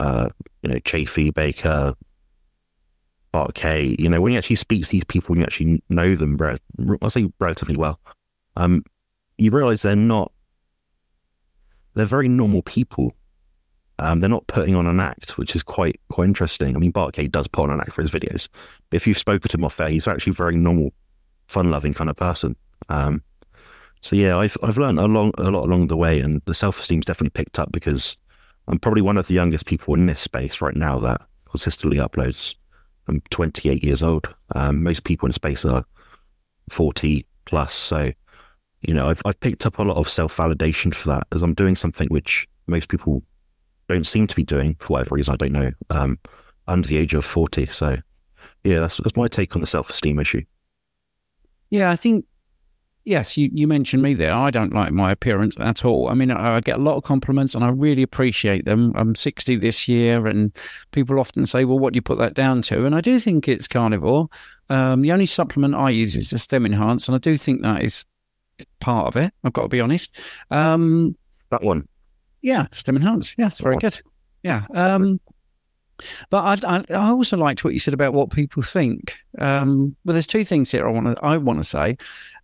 [0.00, 0.28] Uh,
[0.62, 1.94] you know, Chaffee, Baker,
[3.32, 3.96] Bart Kay.
[3.98, 6.38] You know, when you actually speak to these people, and you actually know them,
[7.00, 8.00] I'll say relatively well.
[8.56, 8.84] Um,
[9.38, 10.32] you realize they're not.
[11.94, 13.14] They're very normal people.
[13.98, 16.74] Um, they're not putting on an act, which is quite quite interesting.
[16.74, 18.48] I mean, Bart Kay does put on an act for his videos.
[18.90, 20.92] But if you've spoken to him off air, he's actually a very normal,
[21.46, 22.56] fun loving kind of person.
[22.88, 23.22] Um,
[24.02, 26.80] so yeah, I've I've learned a long a lot along the way, and the self
[26.80, 28.16] esteem's definitely picked up because
[28.68, 32.56] I'm probably one of the youngest people in this space right now that consistently uploads.
[33.08, 34.32] I'm 28 years old.
[34.54, 35.84] Um, most people in space are
[36.70, 37.72] 40 plus.
[37.74, 38.12] So,
[38.80, 41.54] you know, I've, I've picked up a lot of self validation for that as I'm
[41.54, 43.22] doing something which most people
[43.88, 45.34] don't seem to be doing for whatever reason.
[45.34, 45.70] I don't know.
[45.90, 46.18] Um,
[46.68, 47.66] under the age of 40.
[47.66, 47.98] So,
[48.64, 50.42] yeah, that's, that's my take on the self esteem issue.
[51.70, 52.24] Yeah, I think
[53.04, 54.32] Yes, you, you mentioned me there.
[54.32, 56.08] I don't like my appearance at all.
[56.08, 58.92] I mean, I, I, get a lot of compliments and I really appreciate them.
[58.94, 60.56] I'm 60 this year, and
[60.92, 62.86] people often say, Well, what do you put that down to?
[62.86, 64.28] And I do think it's carnivore.
[64.70, 67.82] Um, the only supplement I use is the Stem Enhance, and I do think that
[67.82, 68.04] is
[68.80, 69.32] part of it.
[69.42, 70.16] I've got to be honest.
[70.50, 71.16] Um,
[71.50, 71.88] that one.
[72.40, 73.34] Yeah, Stem Enhance.
[73.36, 74.00] Yeah, it's very good.
[74.44, 74.64] Yeah.
[74.74, 75.20] Um,
[76.30, 79.16] but I, I, also liked what you said about what people think.
[79.38, 81.96] Um, but there's two things here I want to I want to say.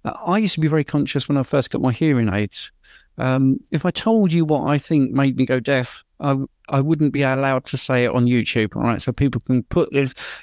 [0.04, 2.72] Uh, I used to be very conscious when I first got my hearing aids.
[3.18, 6.36] Um, if I told you what I think made me go deaf, I,
[6.68, 8.76] I wouldn't be allowed to say it on YouTube.
[8.76, 9.90] All right, so people can put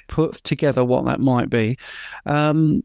[0.08, 1.76] put together what that might be.
[2.26, 2.82] Um,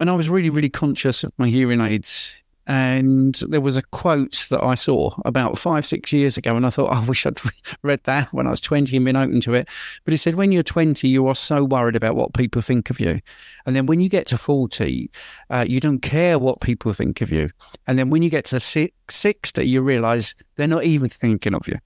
[0.00, 2.34] and I was really, really conscious of my hearing aids
[2.68, 6.70] and there was a quote that I saw about five, six years ago, and I
[6.70, 7.38] thought, I wish I'd
[7.82, 9.68] read that when I was 20 and been open to it.
[10.04, 13.00] But it said, when you're 20, you are so worried about what people think of
[13.00, 13.20] you.
[13.64, 15.10] And then when you get to 40,
[15.48, 17.48] uh, you don't care what people think of you.
[17.86, 21.66] And then when you get to six, 60, you realize they're not even thinking of
[21.66, 21.78] you.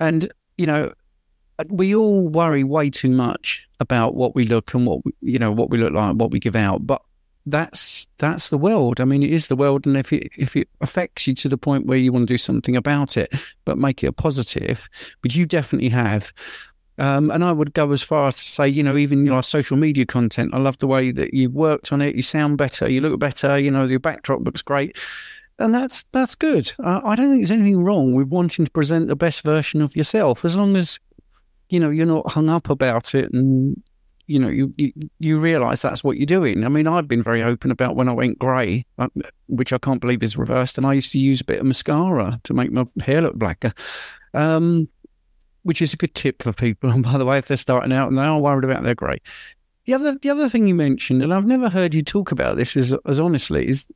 [0.00, 0.92] And, you know,
[1.68, 5.70] we all worry way too much about what we look and what you know what
[5.70, 6.84] we look like, what we give out.
[6.84, 7.00] But
[7.46, 9.00] that's that's the world.
[9.00, 11.58] I mean, it is the world, and if it if it affects you to the
[11.58, 14.88] point where you want to do something about it, but make it a positive,
[15.22, 16.32] but you definitely have.
[16.96, 19.76] Um, and I would go as far as to say, you know, even your social
[19.76, 20.54] media content.
[20.54, 22.14] I love the way that you worked on it.
[22.14, 22.88] You sound better.
[22.88, 23.58] You look better.
[23.58, 24.96] You know, your backdrop looks great,
[25.58, 26.72] and that's that's good.
[26.82, 29.96] Uh, I don't think there's anything wrong with wanting to present the best version of
[29.96, 30.98] yourself, as long as
[31.68, 33.82] you know you're not hung up about it and
[34.26, 36.64] you know, you, you, you realize that's what you're doing.
[36.64, 39.08] I mean, I've been very open about when I went grey, uh,
[39.46, 42.40] which I can't believe is reversed, and I used to use a bit of mascara
[42.44, 43.72] to make my hair look blacker,
[44.32, 44.88] um,
[45.62, 46.90] which is a good tip for people.
[46.94, 49.20] And by the way, if they're starting out and they are worried about their grey,
[49.84, 52.76] the other the other thing you mentioned, and I've never heard you talk about this
[52.76, 53.86] as as honestly, is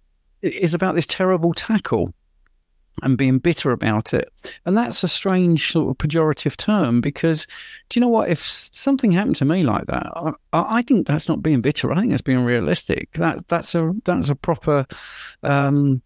[0.42, 2.12] is about this terrible tackle
[3.02, 4.32] and being bitter about it.
[4.64, 7.46] And that's a strange sort of pejorative term because
[7.88, 8.28] do you know what?
[8.28, 11.92] If something happened to me like that, I, I think that's not being bitter.
[11.92, 13.12] I think that's being realistic.
[13.14, 14.86] That that's a that's a proper
[15.42, 16.02] um,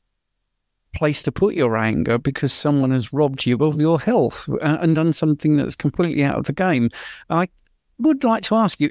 [0.94, 5.12] place to put your anger because someone has robbed you of your health and done
[5.12, 6.90] something that's completely out of the game.
[7.30, 7.48] I
[7.98, 8.90] would like to ask you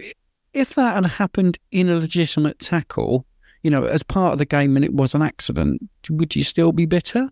[0.54, 3.26] if that had happened in a legitimate tackle,
[3.64, 6.72] you know, as part of the game and it was an accident, would you still
[6.72, 7.30] be bitter?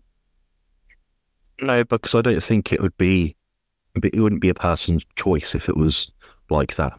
[1.60, 3.36] No, because I don't think it would be.
[4.02, 6.10] It wouldn't be a person's choice if it was
[6.48, 6.98] like that.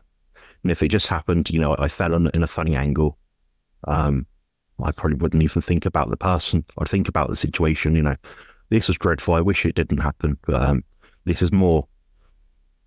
[0.63, 3.17] And if it just happened, you know, I fell on, in a funny angle,
[3.87, 4.27] um,
[4.83, 6.65] I probably wouldn't even think about the person.
[6.77, 7.95] I'd think about the situation.
[7.95, 8.15] You know,
[8.69, 9.33] this was dreadful.
[9.33, 10.37] I wish it didn't happen.
[10.45, 10.83] But um,
[11.25, 11.87] this is more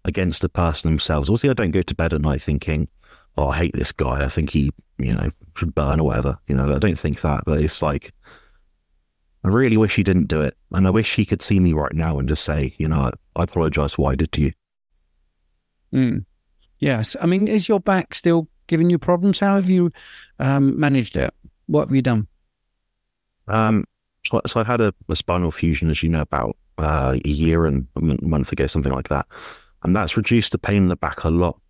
[0.05, 1.29] against the person themselves.
[1.29, 2.89] Also, I don't go to bed at night thinking,
[3.37, 4.25] "Oh, I hate this guy.
[4.25, 7.45] I think he, you know, should burn or whatever." You know, I don't think that.
[7.47, 8.13] But it's like
[9.45, 10.57] I really wish he didn't do it.
[10.73, 13.43] And I wish he could see me right now and just say, you know, I
[13.43, 14.53] apologize for what I did to you.
[15.93, 16.25] Mm.
[16.79, 17.15] Yes.
[17.21, 19.39] I mean, is your back still giving you problems?
[19.39, 19.93] How have you
[20.39, 21.33] um, managed it?
[21.67, 22.27] What have you done?
[23.47, 23.85] Um,
[24.27, 27.67] so, so I had a, a, spinal fusion, as you know, about uh, a year
[27.67, 29.27] and a month ago, something like that.
[29.83, 31.61] And that's reduced the pain in the back a lot.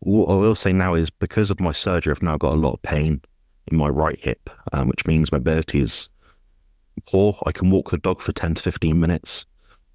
[0.00, 2.74] What I will say now is because of my surgery, I've now got a lot
[2.74, 3.22] of pain
[3.68, 6.10] in my right hip, um, which means my mobility is
[7.12, 9.46] or I can walk the dog for 10 to 15 minutes.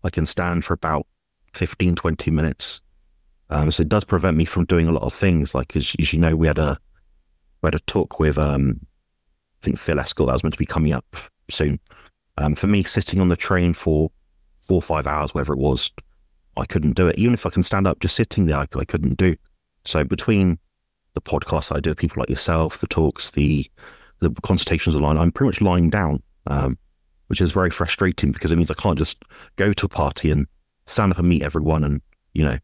[0.03, 1.07] I can stand for about
[1.53, 2.81] 15, 20 minutes.
[3.49, 5.55] Um, so it does prevent me from doing a lot of things.
[5.55, 6.77] Like, as, as you know, we had a,
[7.62, 8.79] we had a talk with, um,
[9.62, 11.15] I think Phil Eskel that was meant to be coming up
[11.49, 11.79] soon.
[12.38, 14.12] Um, for me, sitting on the train for
[14.62, 15.91] four or five hours, whatever it was,
[16.55, 17.17] I couldn't do it.
[17.17, 19.35] Even if I can stand up, just sitting there, I, I couldn't do.
[19.85, 20.59] So between
[21.13, 23.69] the podcasts I do, people like yourself, the talks, the
[24.19, 26.77] the consultations online, I'm pretty much lying down, um,
[27.29, 29.23] which is very frustrating because it means I can't just
[29.55, 30.47] go to a party and
[30.87, 32.01] stand up and meet everyone and,
[32.33, 32.57] you know,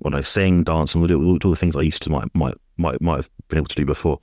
[0.00, 3.00] when I sing, dance, and do all, the things I used to might, might, might,
[3.00, 4.18] might have been able to do before.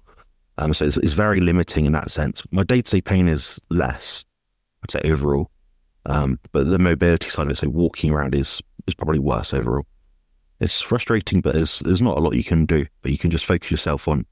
[0.60, 2.44] Um, so it's, it's very limiting in that sense.
[2.52, 4.24] My day to day pain is less,
[4.84, 5.50] I'd say overall.
[6.06, 9.86] Um, but the mobility side of it, so walking around is, is probably worse overall.
[10.60, 13.46] It's frustrating, but there's, there's not a lot you can do, but you can just
[13.46, 14.26] focus yourself on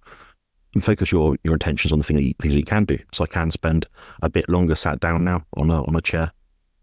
[0.81, 2.97] focus your, your intentions on the thing that you, things that you can do.
[3.13, 3.87] So I can spend
[4.21, 6.31] a bit longer sat down now on a, on a chair.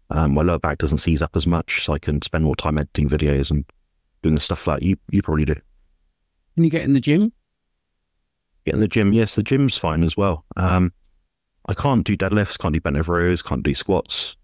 [0.09, 2.77] Um, my lower back doesn't seize up as much, so I can spend more time
[2.77, 3.65] editing videos and
[4.21, 5.55] doing the stuff like you, you probably do.
[6.55, 7.33] Can you get in the gym?
[8.65, 10.45] Get in the gym, yes, the gym's fine as well.
[10.55, 10.93] Um,
[11.67, 14.35] I can't do deadlifts, can't do bent over rows, can't do squats.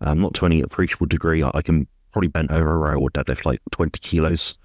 [0.00, 1.42] Um, not to any appreciable degree.
[1.42, 4.56] I, I can probably bent over a row or deadlift like 20 kilos.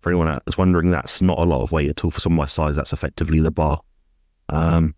[0.00, 2.46] For anyone that's wondering, that's not a lot of weight at all for someone my
[2.46, 2.76] size.
[2.76, 3.80] That's effectively the bar.
[4.48, 4.94] Um,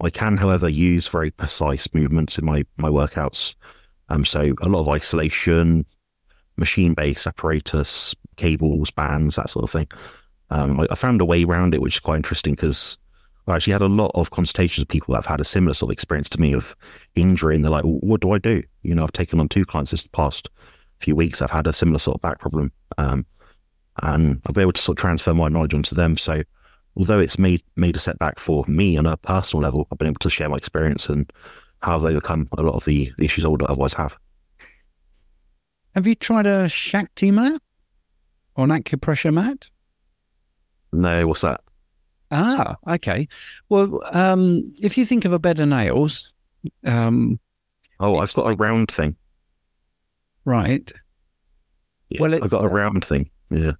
[0.00, 3.54] I can, however, use very precise movements in my, my workouts.
[4.08, 5.86] Um, so a lot of isolation,
[6.56, 9.88] machine-based apparatus, cables, bands, that sort of thing.
[10.50, 12.98] Um, I, I, found a way around it, which is quite interesting because
[13.46, 15.90] I actually had a lot of consultations with people that have had a similar sort
[15.90, 16.76] of experience to me of
[17.14, 19.64] injury, and they're like, well, "What do I do?" You know, I've taken on two
[19.64, 20.48] clients this past
[20.98, 21.42] few weeks.
[21.42, 23.26] I've had a similar sort of back problem, um,
[24.02, 26.16] and I'll be able to sort of transfer my knowledge onto them.
[26.16, 26.42] So,
[26.96, 30.18] although it's made made a setback for me on a personal level, I've been able
[30.20, 31.30] to share my experience and
[31.82, 34.16] how I've overcome a lot of the, the issues I would otherwise have.
[35.94, 37.62] Have you tried a Shakti mat
[38.56, 39.68] or an acupressure mat?
[40.92, 41.60] No, what's that?
[42.30, 43.28] Ah, okay.
[43.68, 46.32] Well, um, if you think of a bed of nails,
[46.84, 47.38] um,
[48.00, 49.16] oh, I've got a round thing.
[50.44, 50.90] Right.
[52.08, 53.30] Yes, well, I've got a round thing.
[53.50, 53.72] Yeah.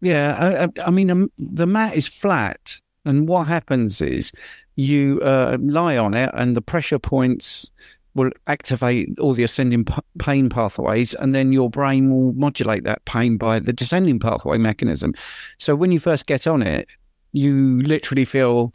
[0.00, 0.68] Yeah.
[0.76, 4.32] I, I mean, um, the mat is flat, and what happens is
[4.76, 7.70] you uh, lie on it, and the pressure points
[8.14, 13.04] will activate all the ascending p- pain pathways, and then your brain will modulate that
[13.04, 15.12] pain by the descending pathway mechanism.
[15.58, 16.88] So when you first get on it,
[17.32, 18.72] you literally feel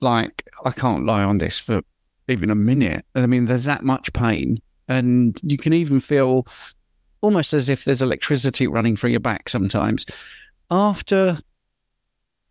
[0.00, 1.80] like I can't lie on this for
[2.28, 3.04] even a minute.
[3.14, 6.46] I mean, there's that much pain, and you can even feel
[7.20, 10.06] almost as if there's electricity running through your back sometimes.
[10.70, 11.40] After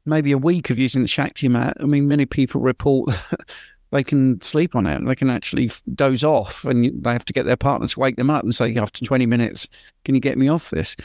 [0.06, 3.10] maybe a week of using the Shakti mat, I mean, many people report
[3.92, 5.04] they can sleep on it.
[5.06, 8.30] They can actually doze off, and they have to get their partner to wake them
[8.30, 9.68] up and say, after 20 minutes,
[10.04, 10.96] can you get me off this?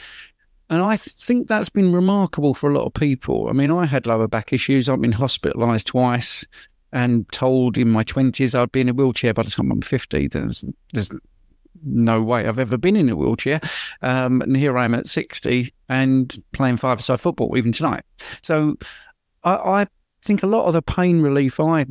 [0.69, 3.47] And I think that's been remarkable for a lot of people.
[3.49, 4.89] I mean, I had lower back issues.
[4.89, 6.45] I've been hospitalised twice
[6.91, 10.27] and told in my 20s I'd be in a wheelchair by the time I'm 50.
[10.27, 11.09] There's, there's
[11.83, 13.59] no way I've ever been in a wheelchair.
[14.01, 18.03] Um, and here I am at 60 and playing five-a-side football even tonight.
[18.41, 18.75] So
[19.43, 19.87] I, I
[20.23, 21.85] think a lot of the pain relief I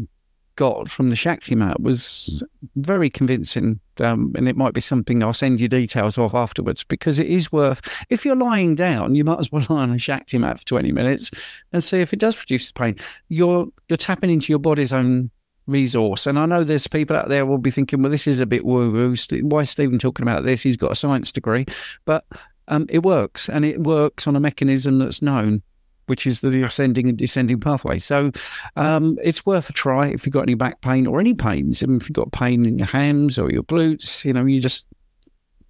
[0.57, 2.42] got from the Shakti mat was
[2.77, 3.81] very convincing.
[3.99, 7.53] Um, and it might be something I'll send you details of afterwards because it is
[7.53, 10.64] worth, if you're lying down, you might as well lie on a Shakti mat for
[10.64, 11.31] 20 minutes
[11.73, 12.97] and see if it does reduce the pain.
[13.29, 15.31] You're, you're tapping into your body's own
[15.66, 16.27] resource.
[16.27, 18.64] And I know there's people out there will be thinking, well, this is a bit
[18.64, 19.14] woo woo.
[19.42, 20.62] Why is Stephen talking about this?
[20.62, 21.66] He's got a science degree.
[22.05, 22.25] But
[22.68, 25.62] um, it works and it works on a mechanism that's known
[26.07, 27.98] which is the ascending and descending pathway.
[27.98, 28.33] So
[28.77, 31.83] um, it's worth a try if you've got any back pain or any pains.
[31.83, 34.61] I mean, if you've got pain in your hams or your glutes, you know, you
[34.61, 34.87] just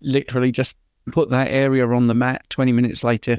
[0.01, 0.77] literally just
[1.13, 3.39] put that area on the mat 20 minutes later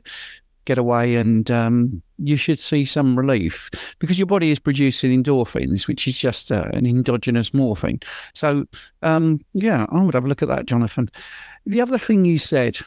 [0.65, 5.87] get away and um, you should see some relief because your body is producing endorphins,
[5.87, 7.99] which is just uh, an endogenous morphine.
[8.33, 8.65] So,
[9.01, 11.09] um, yeah, I would have a look at that, Jonathan.
[11.65, 12.79] The other thing you said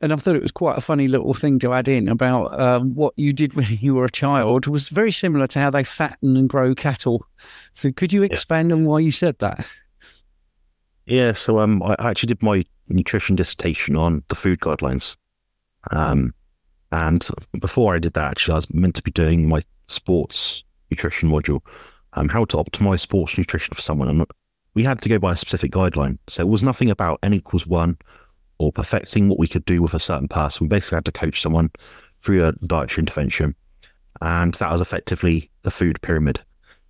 [0.00, 2.94] and I thought it was quite a funny little thing to add in about um,
[2.94, 6.36] what you did when you were a child was very similar to how they fatten
[6.36, 7.26] and grow cattle.
[7.74, 8.76] So could you expand yeah.
[8.76, 9.66] on why you said that?
[11.06, 15.16] Yeah, so um, I actually did my nutrition dissertation on the food guidelines.
[15.90, 16.34] Um,
[16.92, 17.26] and
[17.60, 21.60] before I did that, actually, I was meant to be doing my sports nutrition module,
[22.14, 24.08] um, how to optimize sports nutrition for someone.
[24.08, 24.26] And
[24.74, 26.18] we had to go by a specific guideline.
[26.28, 27.98] So it was nothing about n equals one
[28.58, 30.64] or perfecting what we could do with a certain person.
[30.64, 31.70] We basically had to coach someone
[32.20, 33.54] through a dietary intervention.
[34.20, 36.40] And that was effectively the food pyramid.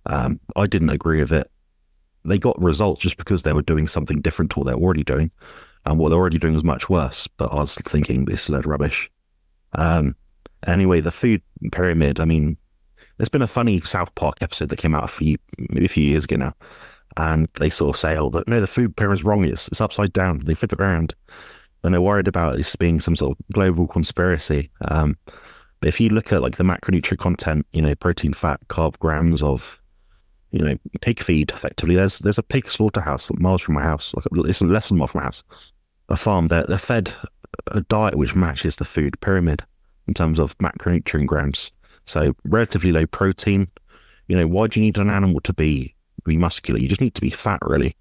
[0.05, 1.47] Um, I didn't agree with it.
[2.25, 5.31] They got results just because they were doing something different to what they're already doing.
[5.85, 7.27] And what they're already doing was much worse.
[7.37, 9.09] But I was thinking this is a load of rubbish.
[9.73, 10.15] Um,
[10.65, 11.41] anyway, the food
[11.71, 12.57] pyramid, I mean,
[13.17, 16.03] there's been a funny South Park episode that came out a few, maybe a few
[16.03, 16.53] years ago now.
[17.17, 19.43] And they sort of say, oh, that, no, the food pyramid's wrong.
[19.43, 20.39] It's, it's upside down.
[20.39, 21.13] They flip it around
[21.83, 24.69] and they're worried about this being some sort of global conspiracy.
[24.87, 25.17] Um,
[25.79, 29.41] but if you look at like the macronutrient content, you know, protein, fat, carb, grams
[29.41, 29.81] of
[30.51, 31.95] you know, pig feed effectively.
[31.95, 35.07] There's there's a pig slaughterhouse miles from my house, like it's less than a mile
[35.07, 35.43] from my house.
[36.09, 36.47] A farm.
[36.47, 37.11] They're they're fed
[37.67, 39.63] a diet which matches the food pyramid
[40.07, 41.71] in terms of macronutrient grams.
[42.05, 43.67] So relatively low protein.
[44.27, 45.95] You know, why do you need an animal to be
[46.25, 46.79] be muscular?
[46.79, 47.95] You just need to be fat, really.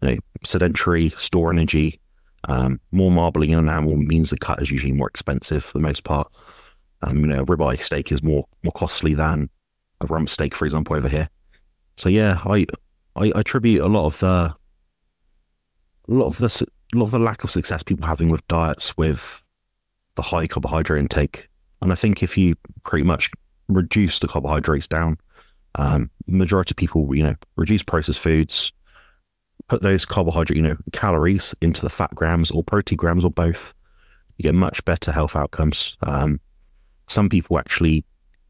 [0.00, 2.00] You know, sedentary, store energy.
[2.48, 5.82] Um, more marbling in an animal means the cut is usually more expensive for the
[5.82, 6.28] most part.
[7.02, 9.50] Um, you know, a ribeye steak is more more costly than
[10.00, 11.28] a rump steak, for example, over here.
[11.96, 12.66] So yeah, I
[13.16, 14.54] I attribute a lot of the
[16.08, 18.96] a lot of the a lot of the lack of success people having with diets
[18.96, 19.44] with
[20.14, 21.48] the high carbohydrate intake.
[21.80, 23.30] And I think if you pretty much
[23.68, 25.18] reduce the carbohydrates down,
[25.76, 28.72] um, majority of people, you know, reduce processed foods,
[29.68, 33.72] put those carbohydrate, you know, calories into the fat grams or protein grams or both,
[34.36, 35.96] you get much better health outcomes.
[36.02, 36.40] Um,
[37.08, 38.04] some people actually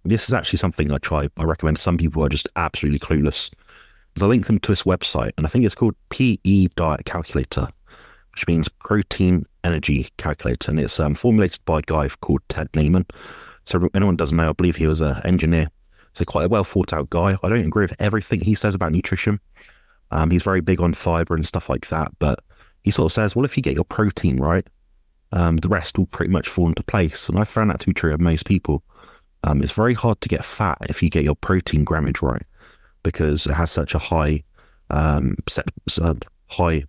[0.05, 1.28] this is actually something I try.
[1.36, 3.51] I recommend some people are just absolutely clueless.
[4.12, 7.68] Because I link them to this website, and I think it's called PE Diet Calculator,
[8.33, 13.09] which means Protein Energy Calculator, and it's um, formulated by a guy called Ted Naiman.
[13.64, 15.68] So anyone doesn't know, I believe he was an engineer,
[16.14, 17.37] so quite a well thought out guy.
[17.43, 19.41] I don't agree with everything he says about nutrition.
[20.11, 22.41] Um, he's very big on fiber and stuff like that, but
[22.83, 24.66] he sort of says, well, if you get your protein right,
[25.33, 27.28] um, the rest will pretty much fall into place.
[27.28, 28.83] And I found that to be true of most people.
[29.45, 32.43] Um, it's very hard to get fat if you get your protein grammage right
[33.03, 34.45] because it has such a high
[34.91, 35.64] um, set,
[36.01, 36.14] uh,
[36.49, 36.85] high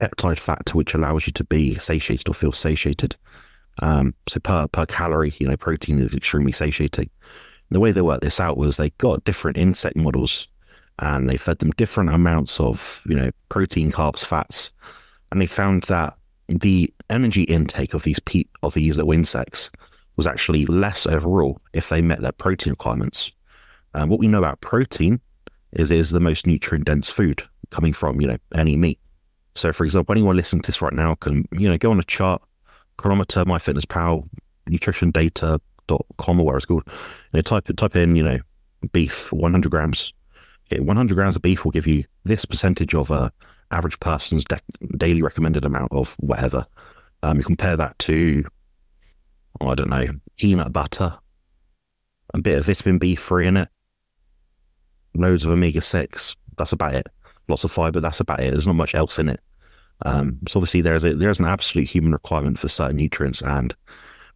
[0.00, 3.16] peptide factor which allows you to be satiated or feel satiated.
[3.80, 7.08] Um, so per per calorie, you know, protein is extremely satiating.
[7.70, 10.48] And the way they worked this out was they got different insect models
[11.00, 14.70] and they fed them different amounts of you know protein, carbs, fats,
[15.32, 16.16] and they found that
[16.48, 19.70] the energy intake of these pe- of these little insects
[20.16, 23.32] was actually less overall if they met their protein requirements.
[23.94, 25.20] Um, what we know about protein
[25.72, 28.98] is it is the most nutrient dense food coming from you know any meat.
[29.54, 32.04] So, for example, anyone listening to this right now can you know go on a
[32.04, 32.42] chart,
[32.96, 34.26] Cronometer, MyFitnessPal,
[34.68, 36.88] NutritionData.com or whatever it's called.
[37.32, 38.38] You type type in you know
[38.92, 40.12] beef 100 grams.
[40.72, 43.32] Okay, 100 grams of beef will give you this percentage of a
[43.72, 44.60] average person's de-
[44.96, 46.66] daily recommended amount of whatever.
[47.22, 48.44] Um, you compare that to
[49.60, 51.18] I don't know, peanut butter,
[52.32, 53.68] a bit of vitamin B3 in it,
[55.14, 56.36] loads of omega 6.
[56.56, 57.08] That's about it.
[57.50, 58.00] Lots of fiber.
[58.00, 58.52] That's about it.
[58.52, 59.40] There's not much else in it.
[60.06, 63.74] Um, so obviously there's a, there's an absolute human requirement for certain nutrients, and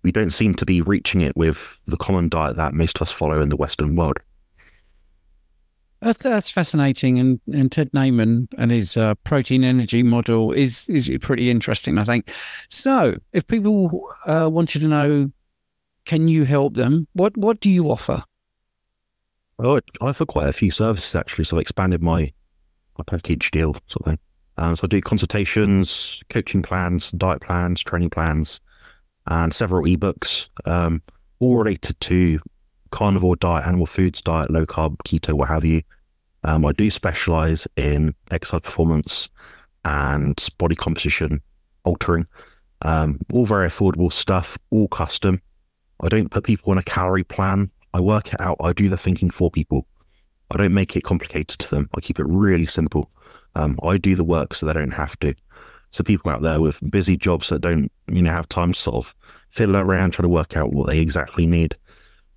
[0.02, 3.12] we don't seem to be reaching it with the common diet that most of us
[3.12, 4.18] follow in the Western world.
[6.00, 11.50] That's fascinating, and, and Ted Naiman and his uh, protein energy model is is pretty
[11.50, 11.96] interesting.
[11.96, 12.30] I think.
[12.68, 15.32] So, if people uh, wanted to know,
[16.04, 17.08] can you help them?
[17.14, 18.22] What what do you offer?
[19.58, 21.44] Oh, I offer quite a few services actually.
[21.44, 22.34] So, I expanded my
[22.98, 24.18] my package deal sort of thing.
[24.56, 28.60] Um, so, I do consultations, coaching plans, diet plans, training plans,
[29.26, 31.02] and several ebooks, um,
[31.40, 32.38] all related to
[32.90, 35.82] carnivore diet, animal foods diet, low carb, keto, what have you.
[36.44, 39.28] Um, I do specialize in exercise performance
[39.84, 41.42] and body composition
[41.84, 42.26] altering.
[42.82, 45.40] Um, all very affordable stuff, all custom.
[46.02, 47.70] I don't put people on a calorie plan.
[47.94, 48.58] I work it out.
[48.60, 49.86] I do the thinking for people.
[50.50, 51.88] I don't make it complicated to them.
[51.96, 53.10] I keep it really simple.
[53.54, 55.34] Um, I do the work so they don't have to.
[55.90, 58.96] So people out there with busy jobs that don't, you know, have time to sort
[58.96, 59.14] of
[59.48, 61.76] fiddle around trying to work out what they exactly need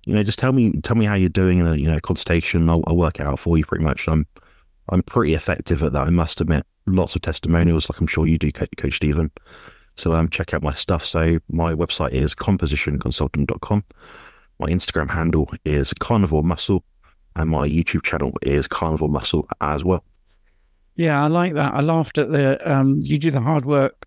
[0.08, 2.70] you know, just tell me tell me how you're doing in a you know consultation.
[2.70, 4.08] I'll, I'll work it out for you pretty much.
[4.08, 4.26] I'm
[4.88, 6.06] I'm pretty effective at that.
[6.06, 6.64] I must admit.
[6.86, 9.30] Lots of testimonials, like I'm sure you do, Coach Stephen.
[9.96, 11.04] So um, check out my stuff.
[11.04, 13.84] So my website is compositionconsultant.com.
[14.58, 16.84] My Instagram handle is carnivore muscle,
[17.38, 20.04] and my YouTube channel is Carnivore muscle as well.
[20.96, 21.74] Yeah, I like that.
[21.74, 24.06] I laughed at the um, you do the hard work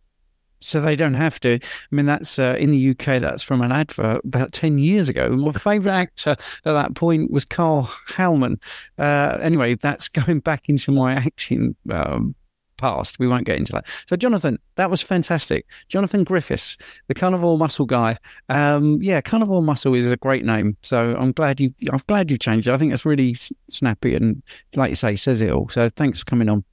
[0.59, 1.55] so they don't have to.
[1.55, 3.19] I mean, that's uh, in the UK.
[3.19, 5.29] That's from an advert about ten years ago.
[5.29, 8.61] My favourite actor at that point was Karl Howman.
[8.97, 12.35] Uh, anyway, that's going back into my acting um,
[12.81, 13.19] past.
[13.19, 13.87] We won't get into that.
[14.09, 15.65] So, Jonathan, that was fantastic.
[15.87, 16.77] Jonathan Griffiths,
[17.07, 18.17] the Carnivore Muscle guy.
[18.49, 20.75] Um, yeah, Carnivore Muscle is a great name.
[20.81, 21.73] So I'm glad you.
[21.91, 22.73] I'm glad you changed it.
[22.73, 23.35] I think it's really
[23.69, 24.41] snappy and,
[24.75, 25.69] like you say, says it all.
[25.69, 26.63] So thanks for coming on.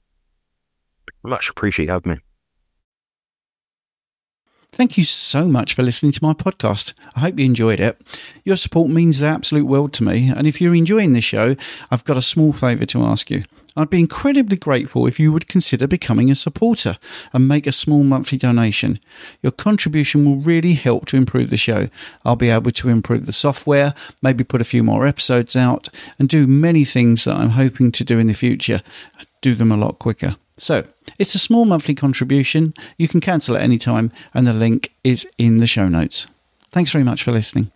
[1.23, 2.19] Much appreciate having me.
[4.71, 6.93] Thank you so much for listening to my podcast.
[7.15, 7.99] I hope you enjoyed it.
[8.45, 10.29] Your support means the absolute world to me.
[10.29, 11.55] And if you're enjoying the show,
[11.89, 13.43] I've got a small favour to ask you.
[13.79, 16.97] I'd be incredibly grateful if you would consider becoming a supporter
[17.31, 18.99] and make a small monthly donation.
[19.41, 21.87] Your contribution will really help to improve the show.
[22.25, 25.87] I'll be able to improve the software, maybe put a few more episodes out,
[26.19, 28.81] and do many things that I'm hoping to do in the future.
[29.39, 30.35] Do them a lot quicker.
[30.57, 30.83] So,
[31.17, 32.73] it's a small monthly contribution.
[32.97, 36.27] You can cancel at any time, and the link is in the show notes.
[36.69, 37.71] Thanks very much for listening.